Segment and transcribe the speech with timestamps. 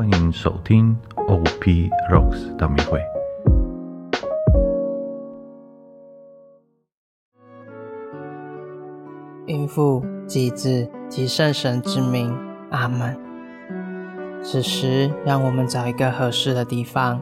[0.00, 2.98] 欢迎收听 OP Rocks 的密会。
[9.44, 12.34] 应父、及子、及圣神之名，
[12.70, 13.14] 阿门。
[14.42, 17.20] 此时，让我们找一个合适的地方，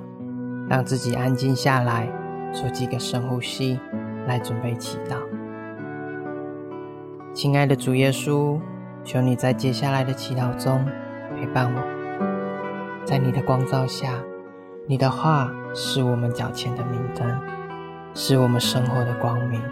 [0.68, 2.08] 让自己安静下来，
[2.52, 3.80] 做几个深呼吸，
[4.29, 5.16] 来准备祈祷。
[7.34, 8.60] 亲爱的主耶稣，
[9.02, 10.86] 求你在接下来的祈祷中
[11.34, 11.97] 陪伴我。
[13.08, 14.22] 在你的光照下
[14.86, 17.40] 你的画是我们脚前的明灯
[18.12, 19.62] 是我们生活的光明。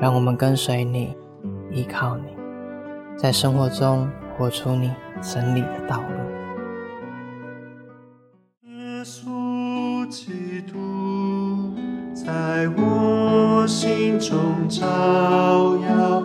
[0.00, 1.14] 让我们跟随你
[1.70, 2.34] 依靠你
[3.18, 6.06] 在生活中活出你真理的道路。
[8.62, 11.74] 耶稣基督
[12.14, 14.86] 在我心中照
[15.86, 16.22] 耀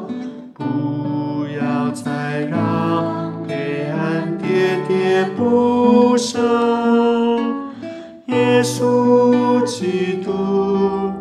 [9.66, 11.14] 基督，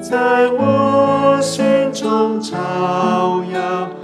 [0.00, 2.54] 在我心中照
[3.52, 3.97] 耀。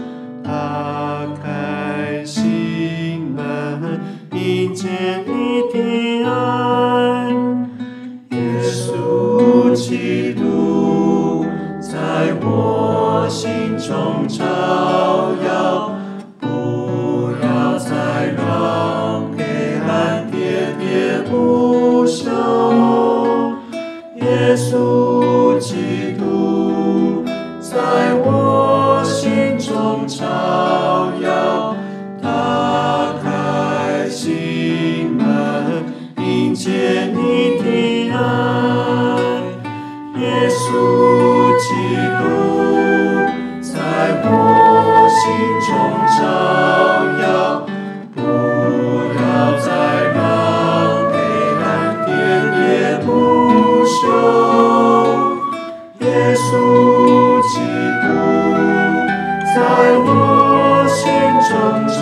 [59.84, 61.12] 在我心
[61.46, 61.52] 中
[61.86, 62.00] 照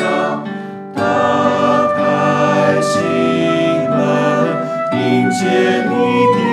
[0.00, 0.02] 耀
[0.94, 0.98] 打
[1.94, 2.90] 开心
[3.90, 4.00] 门
[4.94, 5.44] 迎接
[5.84, 5.92] 你
[6.32, 6.49] 的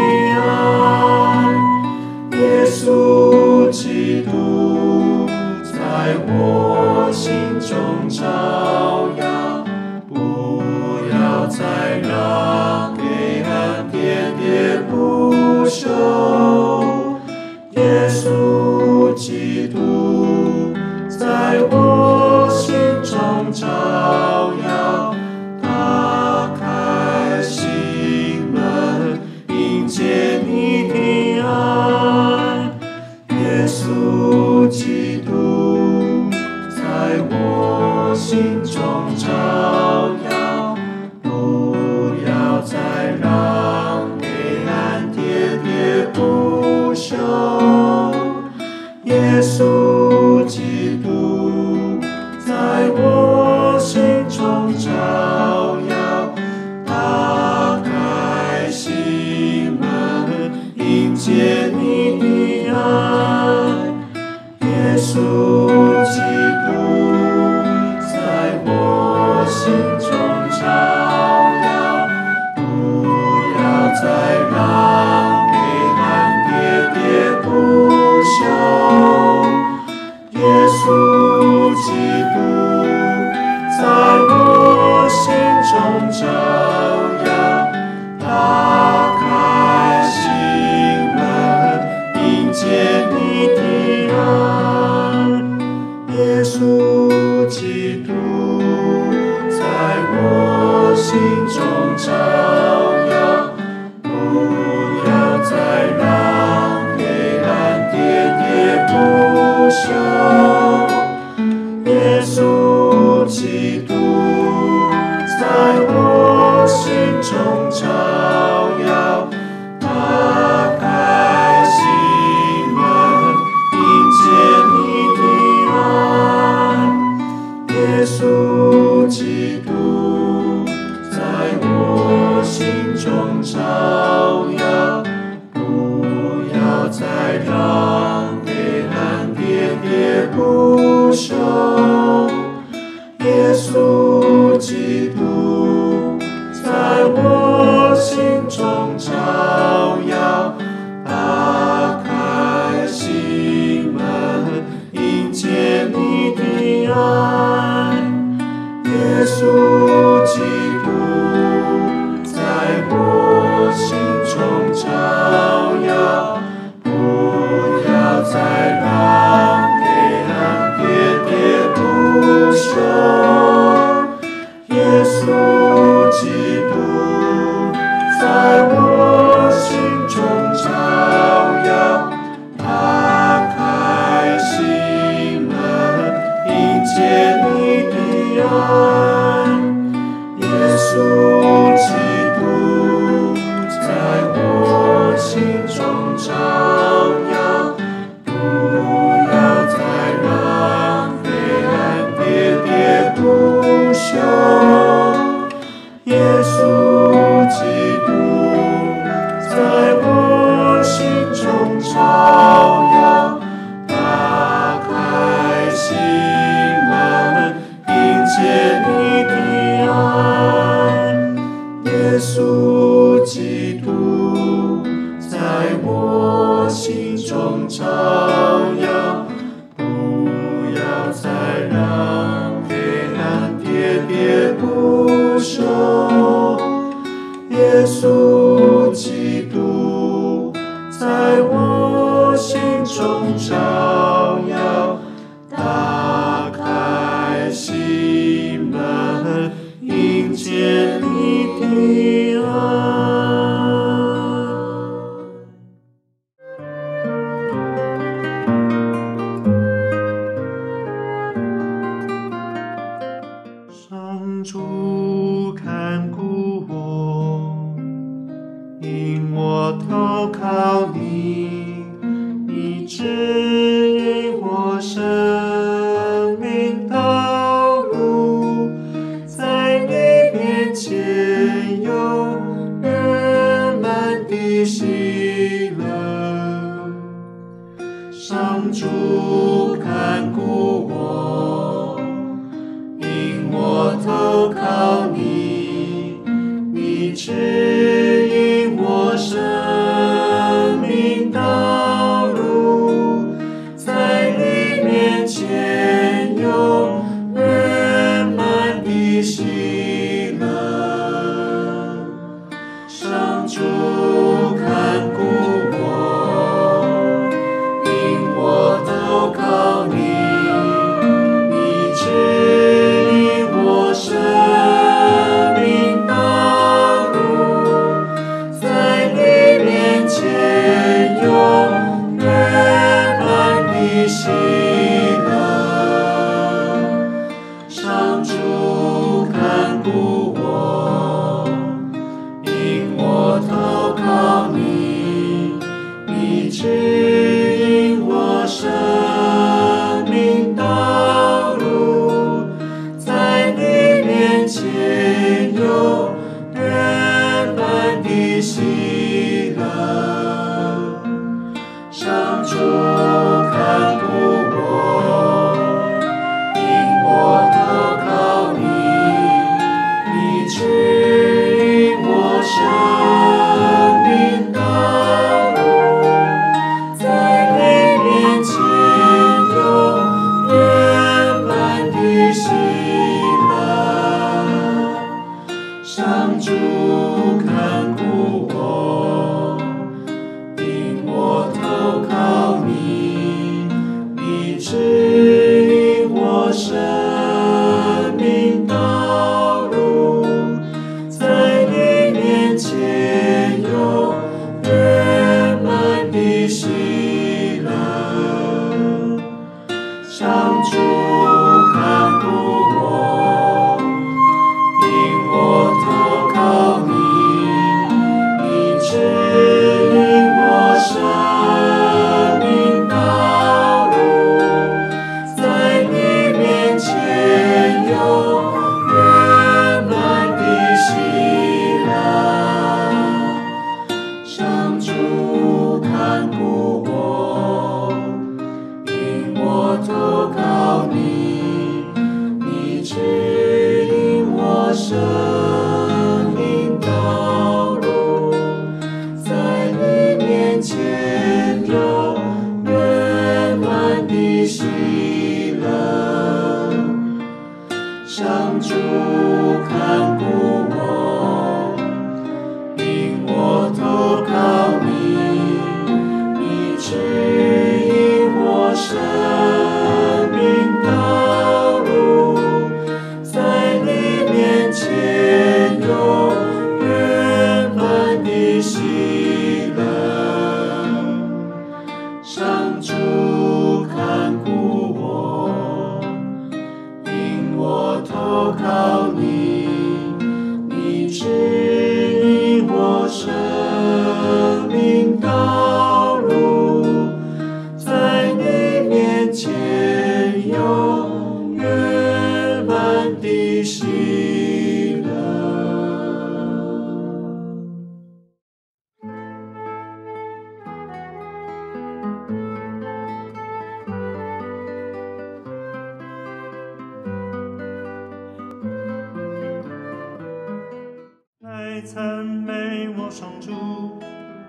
[522.77, 523.98] 美我上主，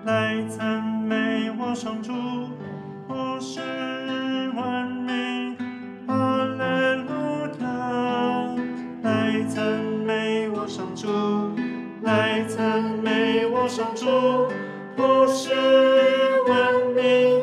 [0.05, 2.13] 来赞美我双主，
[3.07, 3.59] 我是
[4.55, 5.55] 完美，
[6.05, 7.11] 阿莱路
[7.59, 8.55] 亚，
[9.01, 9.63] 来赞
[10.05, 11.07] 美我上主，
[12.03, 14.05] 来赞美我上主，
[14.95, 15.49] 我是
[16.47, 17.33] 完美，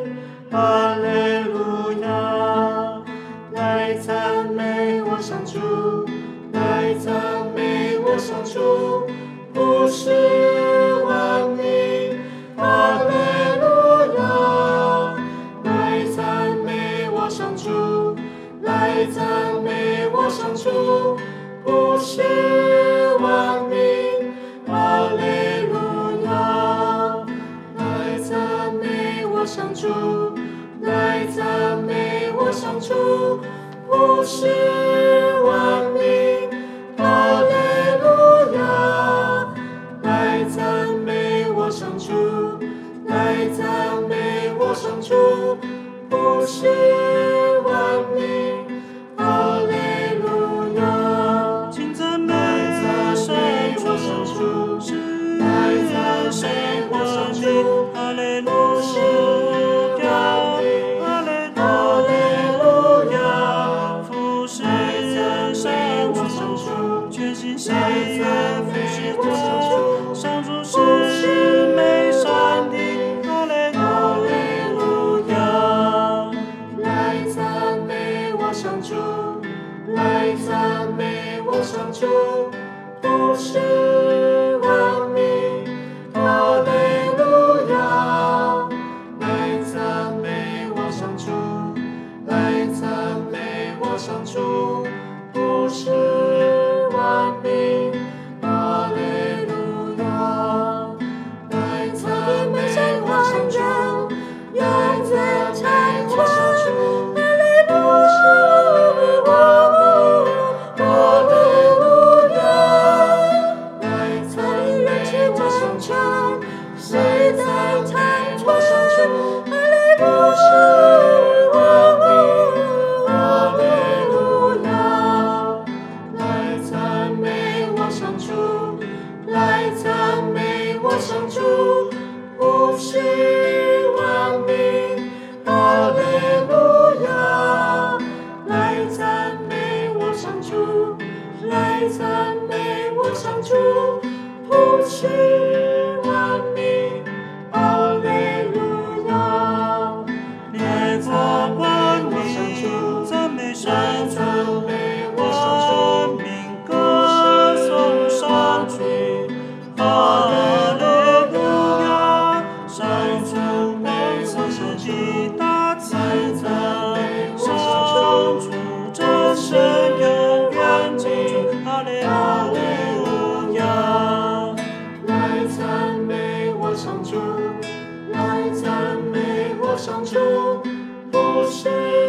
[181.16, 182.05] 不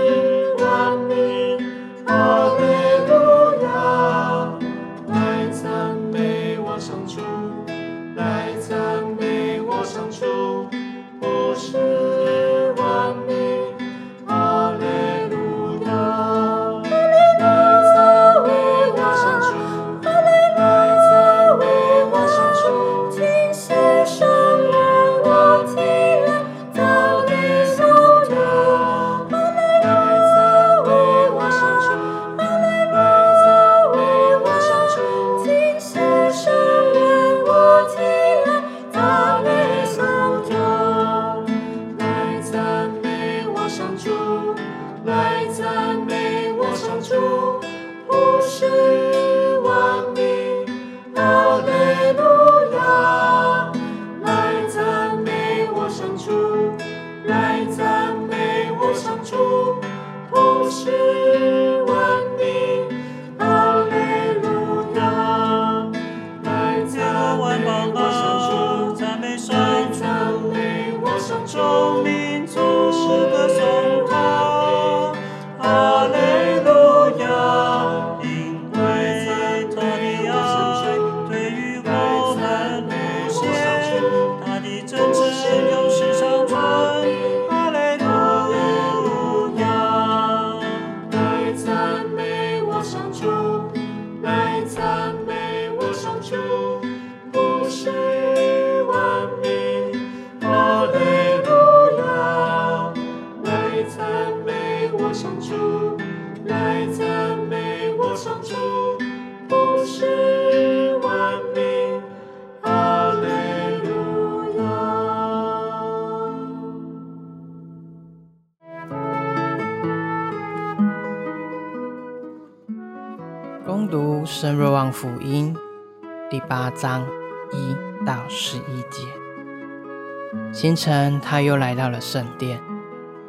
[130.67, 132.59] 清晨，他又来到了圣殿，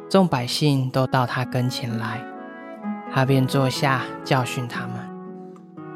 [0.09, 2.21] 众百姓都到他跟前来，
[3.13, 4.95] 他便坐下教训他们。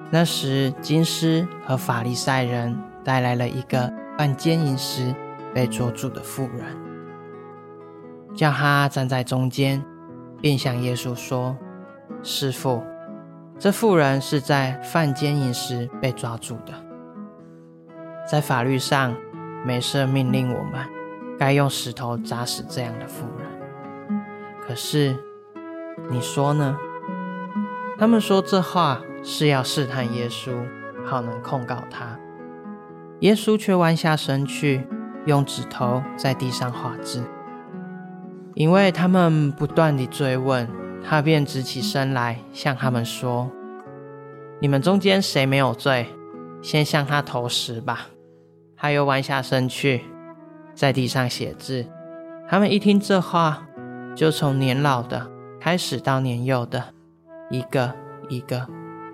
[0.10, 5.14] 那时，金师和法利赛人带来了一个犯奸淫时
[5.54, 6.66] 被捉住的妇人，
[8.34, 9.84] 叫他站在中间，
[10.40, 11.58] 便向耶稣说
[12.24, 12.82] ：“师傅。”
[13.60, 16.74] 这妇人是在犯奸淫时被抓住的，
[18.26, 19.14] 在法律上，
[19.66, 20.80] 没事命令我们
[21.44, 23.46] 该用石头砸死这样的妇人。
[24.66, 25.14] 可是
[26.10, 26.78] 你说呢？
[28.00, 30.54] 他们说这话是要试探耶稣，
[31.06, 32.18] 好能控告他。
[33.20, 34.88] 耶稣却弯下身去，
[35.26, 37.22] 用指头在地上画字。
[38.54, 40.66] 因为他们不断地追问。
[41.06, 43.52] 他便直起身来，向他们说
[44.62, 46.08] ：“你们中间谁没有罪，
[46.62, 48.08] 先向他投石吧。”
[48.80, 50.06] 他又弯下身去，
[50.74, 51.86] 在地上写字。
[52.50, 53.68] 他们一听这话，
[54.16, 56.94] 就从年老的开始到年幼的，
[57.50, 57.94] 一个
[58.30, 58.68] 一个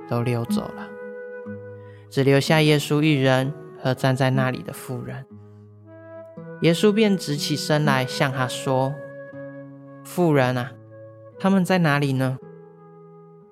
[0.08, 0.88] 都溜走了，
[2.10, 5.26] 只留下耶稣一人和站在那里的妇人。
[6.62, 8.94] 耶稣便直起身来，向他说
[10.04, 10.72] ：“妇人啊！”
[11.40, 12.38] 他们在哪里呢？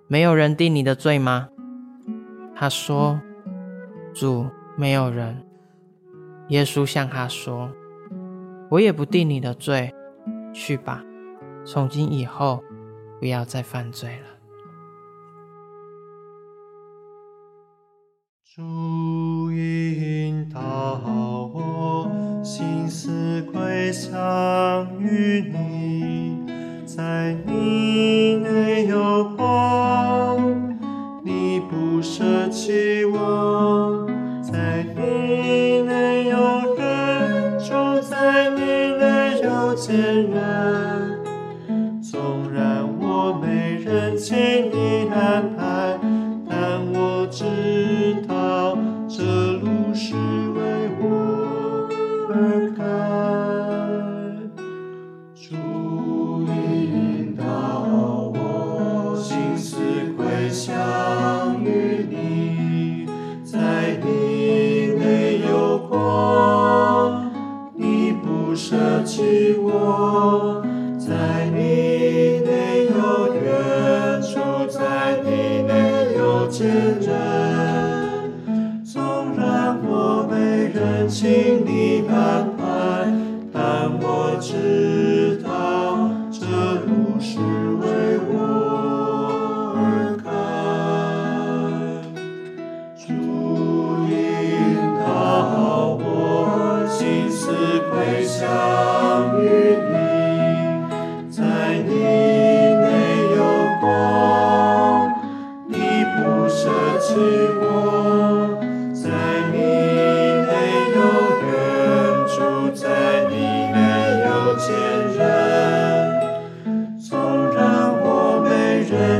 [0.09, 1.47] 没有人定你的罪吗？
[2.53, 3.21] 他说
[4.13, 5.45] ：“主，没有人。”
[6.49, 7.71] 耶稣向他说
[8.69, 9.93] ：“我也不定你的罪，
[10.53, 11.03] 去吧，
[11.65, 12.63] 从今以后
[13.19, 14.27] 不要再犯罪了。”
[18.55, 20.59] 主引导
[21.53, 22.09] 我，
[22.43, 26.43] 心思归向于你。
[26.85, 30.75] 在你内有光，
[31.23, 34.06] 你不舍弃我；
[39.87, 41.23] 内有坚韧。
[42.01, 44.76] 纵然我没人情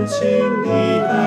[0.08, 0.26] 请
[0.64, 1.27] 你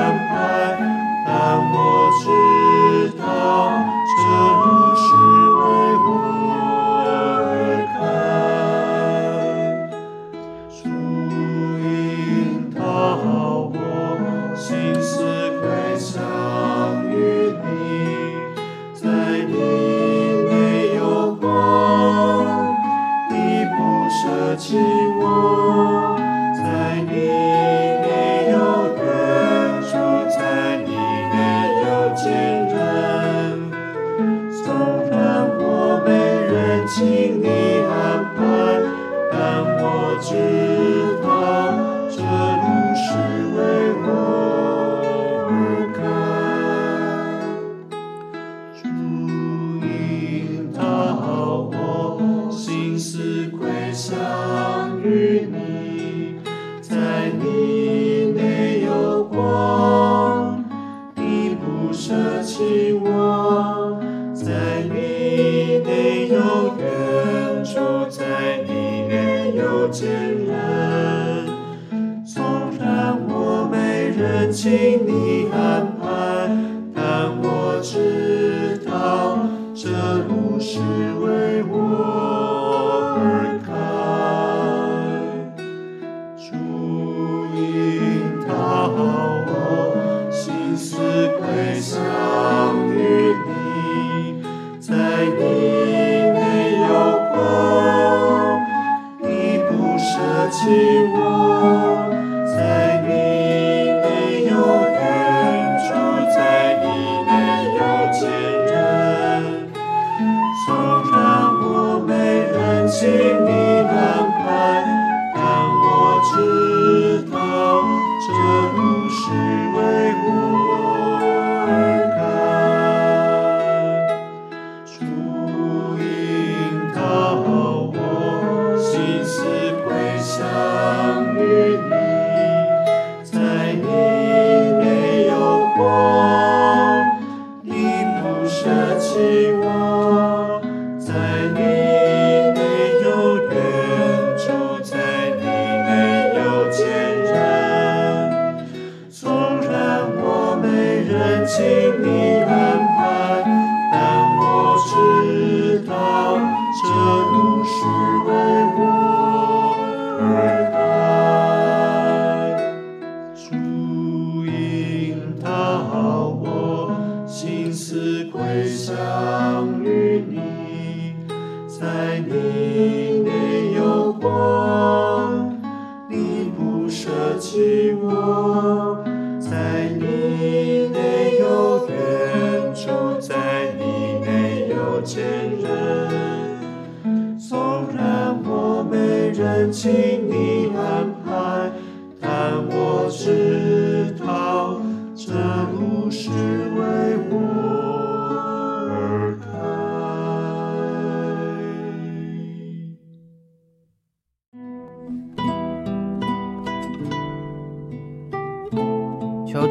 [69.93, 70.40] To.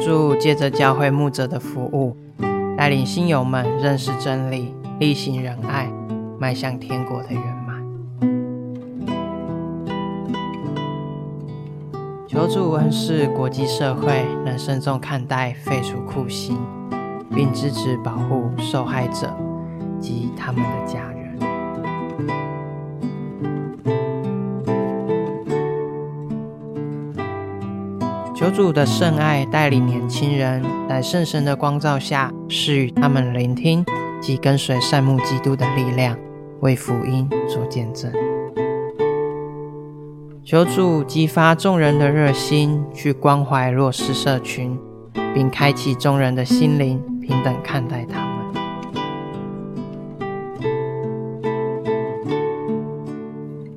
[0.00, 2.16] 助借着教会牧者的服务，
[2.76, 5.92] 带领信友们认识真理，力行仁爱，
[6.38, 7.60] 迈向天国的圆满。
[12.26, 16.56] 求主恩赐国际社会能慎重看待废除酷刑，
[17.34, 19.36] 并支持保护受害者
[20.00, 21.19] 及他们的家人。
[28.50, 33.84] 求主的圣爱带领年轻人在圣神的光照下，赐予他们聆听
[34.20, 36.18] 及跟随善牧基督的力量，
[36.58, 38.10] 为福音做见证。
[40.44, 44.76] 求主激发众人的热心，去关怀弱势社群，
[45.32, 48.30] 并开启众人的心灵，平等看待他们。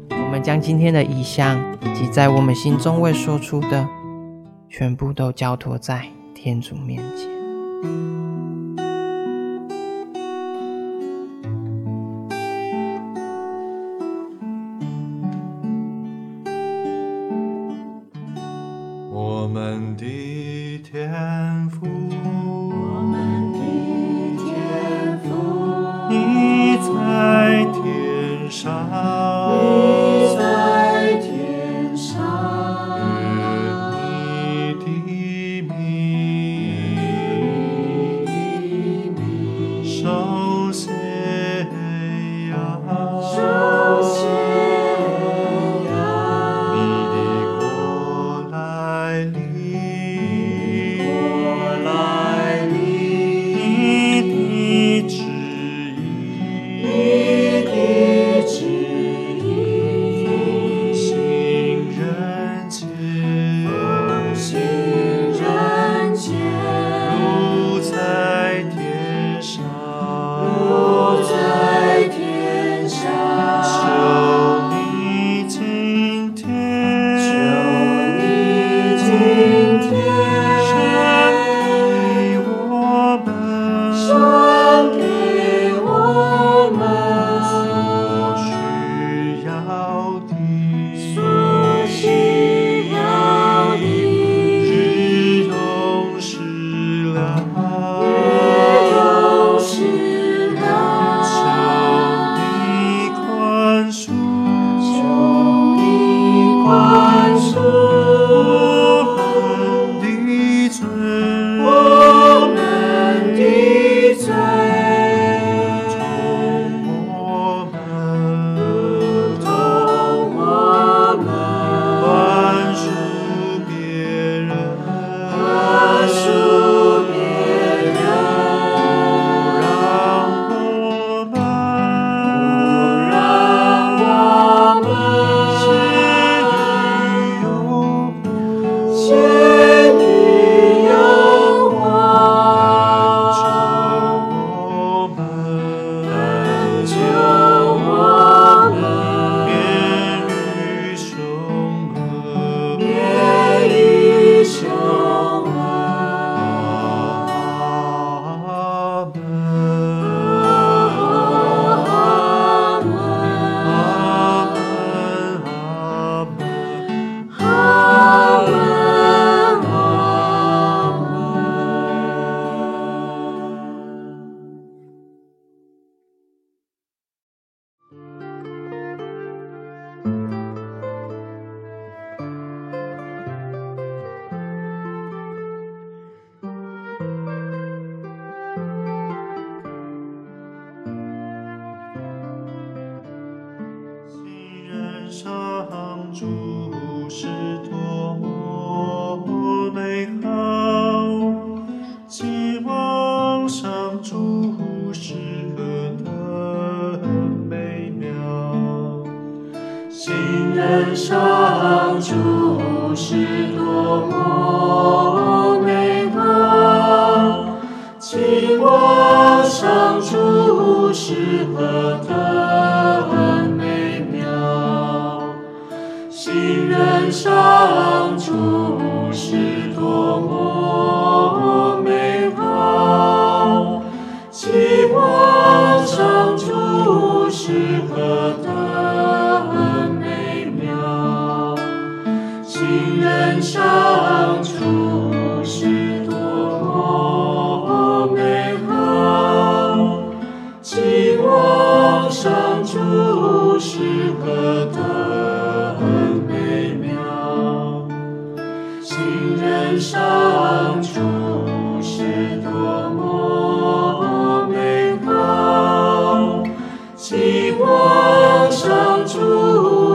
[0.10, 1.62] 我们将今天的意向
[1.94, 3.88] 及在我们心中未说出的，
[4.74, 8.13] 全部都交托在天主面前。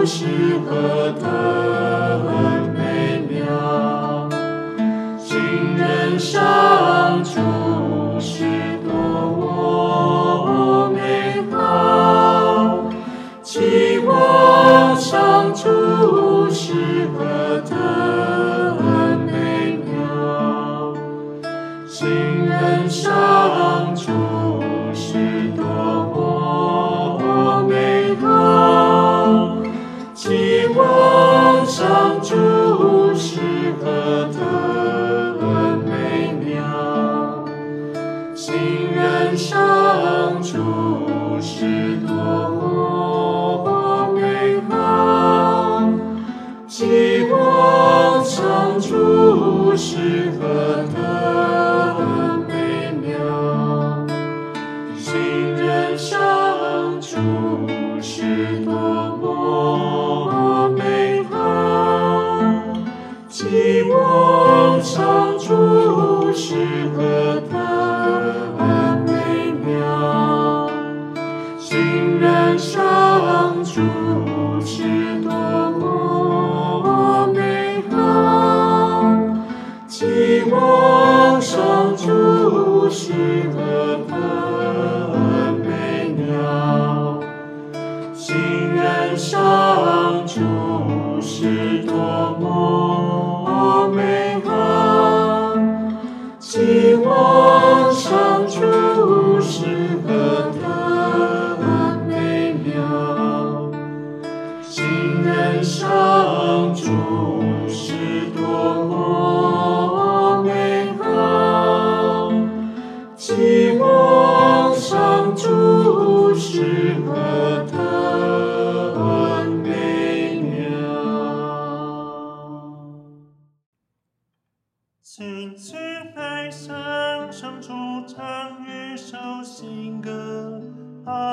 [0.08, 0.24] 是
[0.64, 1.67] 何等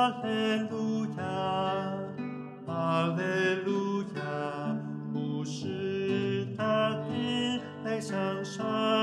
[0.06, 1.24] 哈利路亚，
[2.68, 3.24] 哈利
[3.66, 4.78] 路亚，
[5.12, 8.95] 不是大地来伤伤。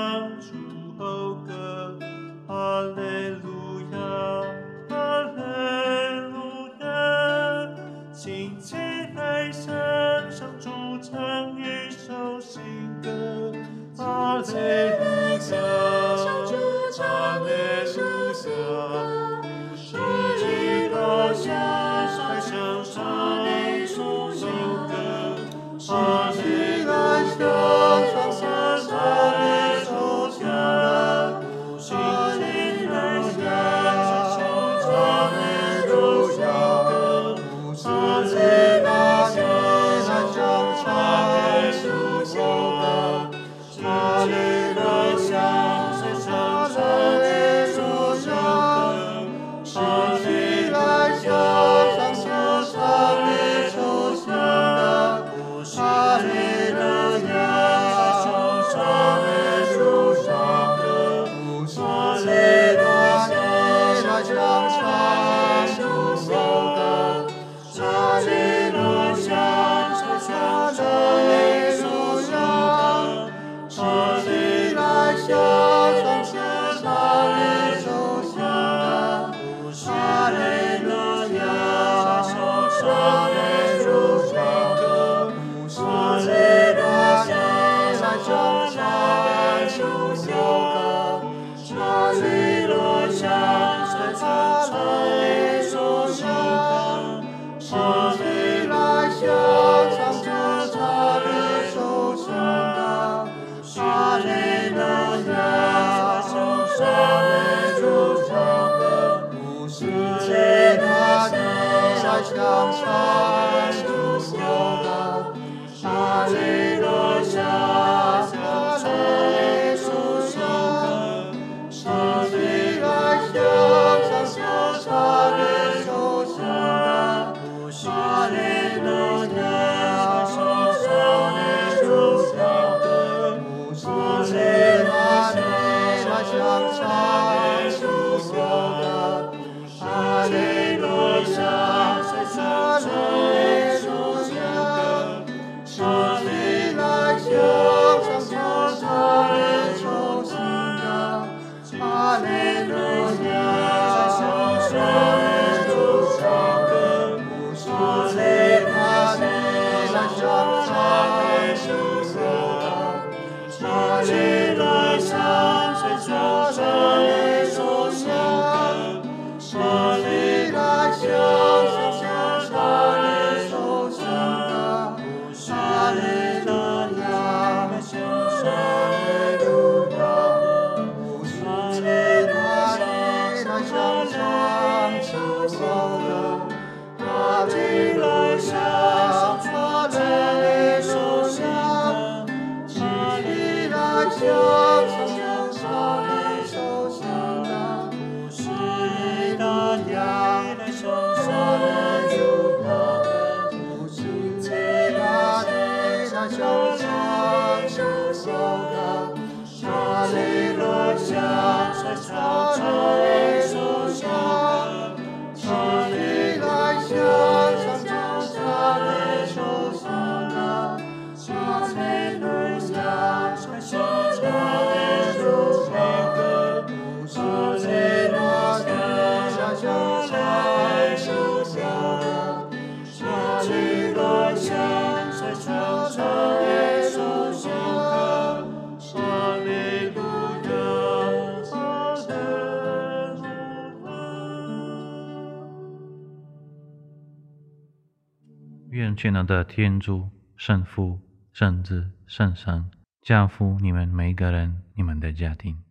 [249.03, 251.00] 全能的天主、圣父、
[251.33, 255.62] 圣子、圣神加福你们每一个人、你们的家庭。